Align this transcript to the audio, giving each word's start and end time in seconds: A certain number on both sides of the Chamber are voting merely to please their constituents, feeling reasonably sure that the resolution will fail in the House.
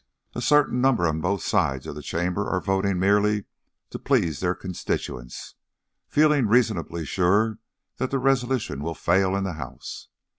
A 0.33 0.41
certain 0.41 0.81
number 0.81 1.05
on 1.07 1.21
both 1.21 1.43
sides 1.43 1.85
of 1.85 1.93
the 1.93 2.01
Chamber 2.01 2.49
are 2.49 2.59
voting 2.59 2.97
merely 2.97 3.45
to 3.91 3.99
please 3.99 4.39
their 4.39 4.55
constituents, 4.55 5.53
feeling 6.09 6.47
reasonably 6.47 7.05
sure 7.05 7.59
that 7.97 8.09
the 8.09 8.17
resolution 8.17 8.81
will 8.81 8.95
fail 8.95 9.35
in 9.35 9.43
the 9.43 9.53
House. 9.61 10.07